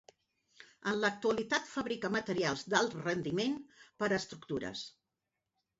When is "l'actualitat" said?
1.03-1.69